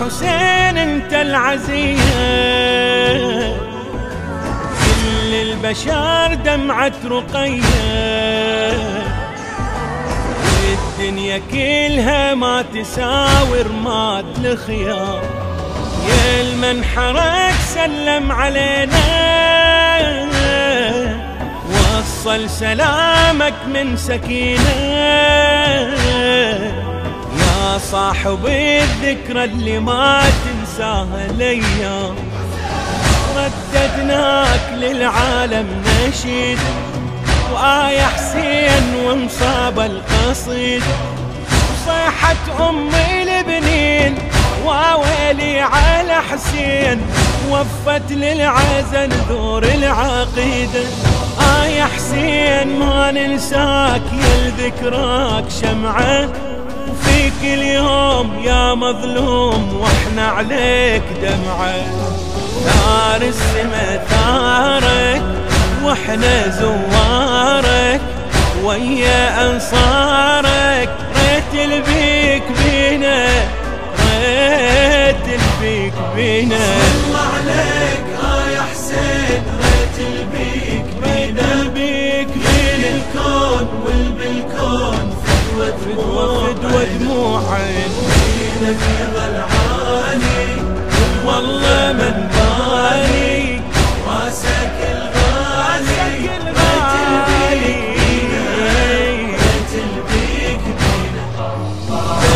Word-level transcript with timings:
آه 0.00 0.04
يا 0.04 0.08
حسين 0.08 0.78
انت 0.78 1.12
العزيز. 1.12 2.00
كل 4.80 5.34
البشر 5.34 6.34
دمعة 6.34 6.92
رقيه 7.04 7.60
الدنيا 10.72 11.40
كلها 11.50 12.34
ما 12.34 12.62
تساوي 12.62 13.62
رماد 13.62 14.44
الخيار 14.44 15.22
يا 16.08 16.40
المنحرك 16.40 17.54
سلم 17.74 18.32
علينا. 18.32 19.20
وصل 21.70 22.50
سلامك 22.50 23.54
من 23.74 23.96
سكينة. 23.96 25.00
يا 27.80 27.86
صاحب 27.86 28.46
الذكرى 28.46 29.44
اللي 29.44 29.78
ما 29.78 30.22
تنساها 30.44 31.26
الأيام 31.30 32.14
رددناك 33.36 34.60
للعالم 34.72 35.66
نشيد 36.08 36.58
وآية 37.52 38.02
حسين 38.02 38.94
ومصاب 39.04 39.80
القصيد. 39.80 40.82
وصيحة 41.72 42.68
أمي 42.68 43.22
البنين 43.22 44.18
وويلي 44.64 45.60
على 45.60 46.14
حسين 46.14 47.00
وفت 47.50 48.12
للعزل 48.12 49.12
ذور 49.28 49.64
العقيدة 49.64 50.84
آية 51.62 51.82
حسين 51.82 52.78
ما 52.78 53.10
ننساك 53.10 54.02
يا 54.12 54.52
ذكراك 54.58 55.44
شمعة. 55.62 56.49
وفيك 56.90 57.40
اليوم 57.42 58.38
يا 58.44 58.74
مظلوم 58.74 59.80
وإحنا 59.80 60.28
عليك 60.28 61.02
دمعة. 61.22 61.74
نار 62.66 63.22
السما 63.22 64.04
ثارك 64.10 65.22
وإحنا 65.84 66.48
زوارك. 66.48 68.00
ويا 68.64 69.50
أنصارك 69.50 70.90
ريت 71.16 71.52
البيك 71.70 72.42
بينا 72.64 73.26
ريت 74.20 75.26
البيك 75.40 75.94
بينا. 76.16 76.56
الله 76.56 77.26
عليك 77.36 78.04
آه 78.22 78.50
يا 78.50 78.62
حسين 78.62 79.42
ريت 79.62 80.06
البيك 80.08 80.59
دموع 87.60 87.66
عين 87.66 87.94
بينا 88.10 88.72
في 88.80 88.94
ضلعاني 89.14 90.44
والله 91.24 91.92
من 91.92 92.16
بالي 92.34 93.60
راسك 94.06 94.78
الغالي. 94.92 96.30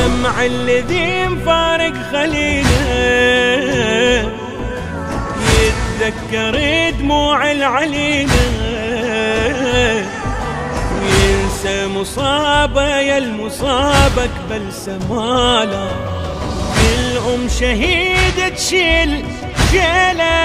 دمع 0.00 0.36
الذي 0.44 1.26
مفارق 1.28 1.94
خلينا. 2.12 2.80
يتذكر 5.60 6.54
دموع 6.98 7.50
العلينا. 7.50 8.59
وينسى 11.64 11.86
مصابة 11.86 12.82
يا 12.82 13.18
المصابك 13.18 14.30
بلسمالا 14.50 15.88
الأم 16.90 17.48
شهيدة 17.60 18.48
تشيل 18.48 19.24
جيلة. 19.72 20.40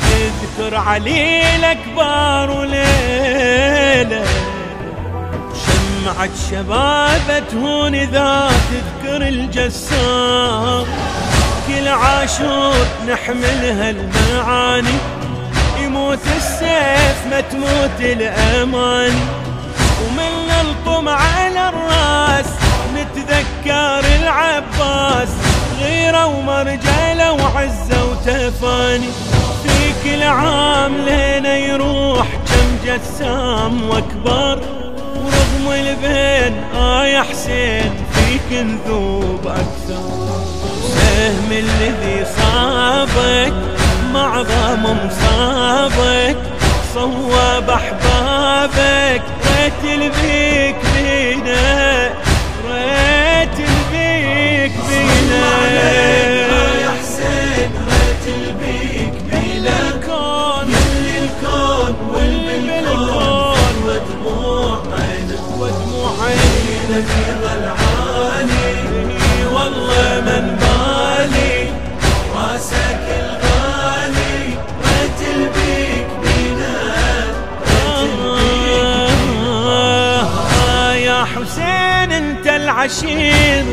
تذكر 0.00 0.76
علي 0.76 1.56
الأكبر 1.56 2.50
وليلة. 2.60 4.24
شمعة 5.66 6.30
شبابة 6.50 7.38
تهون 7.50 7.94
إذا 7.94 8.50
تذكر 8.70 9.28
الجسام. 9.28 10.84
كل 11.68 11.88
عاشور 11.88 12.86
نحملها 13.08 13.90
المعاني 13.90 15.21
تموت 17.52 18.00
الأماني 18.00 19.24
ومن 20.02 20.32
نلطم 20.48 21.08
على 21.08 21.68
الرأس 21.68 22.46
نتذكر 22.94 24.04
العباس. 24.22 25.28
غيرة 25.80 26.26
ومرجلة 26.26 27.32
وعزة 27.32 28.04
وتفاني 28.04 29.08
في 29.62 29.92
كل 30.04 30.22
عام 30.22 30.96
لنا 30.96 31.56
يروح 31.56 32.26
كم 32.26 32.86
جسام 32.86 33.90
وأكبر. 33.90 34.58
ورغم 35.16 35.72
البين 35.72 36.64
آه 36.74 37.06
يا 37.06 37.22
حسين 37.22 37.94
فيك 38.12 38.52
نذوب 38.52 39.46
أكثر. 39.46 40.02
سهم 40.94 41.52
الذي 41.52 42.26
صابك 42.36 43.52
معظم 44.14 44.82
مصابك 44.82 46.36
صوب 46.94 47.70
أحبابك 47.70 49.22
ريت 49.46 49.84
البيك 49.84 50.76
بينا 50.94 52.10
ريت 52.68 53.58
البيك 53.58 54.72
بينا. 54.88 55.46
يا 56.82 56.90
حسين 57.00 57.70
ريت 57.88 58.26
البيك 58.36 59.14
بينا 59.30 59.76
الكون 59.88 60.66
كل 60.66 61.06
الكون 61.22 61.96
والبالكون 62.14 63.56
فدوة 63.86 63.98
دموع 63.98 64.78
عينك 64.98 65.48
ودموع 65.58 66.12
ضلعاني 67.42 68.74
والله 69.54 70.20
من 70.20 70.61
انت 82.82 83.02
العشير 83.02 83.64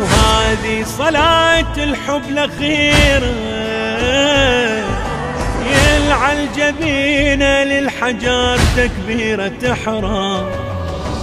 وهذه 0.00 0.84
صلاة 0.98 1.76
الحب 1.76 2.22
الأخيرة. 2.28 3.34
يلعى 5.66 6.32
الجبينة 6.32 7.64
للحجر 7.64 8.58
تكبيرة 8.76 9.48
تحرم 9.62 10.46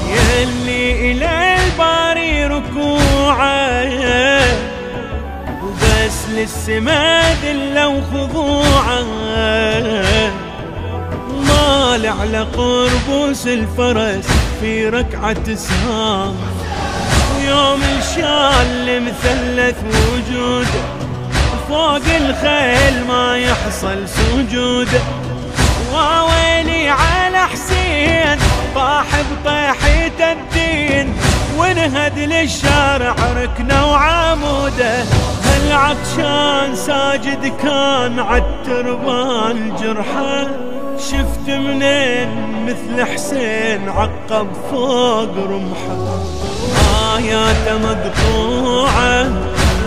يلي 0.10 1.12
إلى 1.12 1.56
الباري 1.56 2.46
ركوعه 2.46 3.86
وبس 5.64 6.30
للسما 6.30 7.22
ذلة 7.44 7.88
وخضوعه. 7.88 9.06
مال 11.96 12.08
على 12.08 12.40
قربوس 12.40 13.48
الفرس 13.48 14.28
في 14.60 14.90
ركعة 14.90 15.56
سهام 15.56 16.36
ويوم 17.36 17.82
الشال 17.98 19.04
مثلث 19.04 19.78
وجوده 19.84 20.84
فوق 21.70 22.16
الخيل 22.16 23.08
ما 23.08 23.38
يحصل 23.38 24.08
سجوده 24.08 25.02
وويلي 25.94 26.90
على 26.90 27.38
حسين 27.38 28.38
طاح 28.76 29.06
بطيحة 29.32 30.32
الدين. 30.32 31.14
وانهد 31.58 32.20
للشارع 32.20 33.16
ركنه 33.44 33.92
وعموده. 33.92 35.04
هالعطشان 35.46 36.76
ساجد 36.76 37.54
كان 37.64 38.20
عالتربان 38.20 39.76
جرحه 39.82 40.48
شفت 41.00 41.48
منين 41.48 42.30
مثل 42.66 43.06
حسين 43.14 43.90
عقب 43.90 44.48
فوق 44.72 45.30
رمحه. 45.50 46.24
آياته 47.18 47.78
مقطوعة 47.78 49.28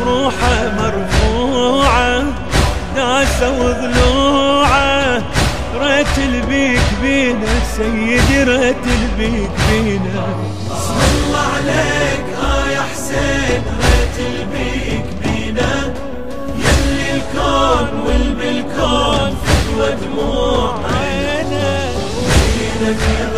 روحه 0.06 0.72
مرفوعة 0.78 2.24
داسة 2.96 3.50
وضلوعة. 3.50 5.22
ريت 5.80 6.18
البيك 6.18 6.82
بينا 7.02 7.46
سيدي 7.76 8.42
ريت 8.44 8.84
البيك 8.86 9.50
بينا. 9.70 10.26
الله 10.70 11.38
عليك 11.56 12.28
Give 22.88 22.96
me 22.96 23.37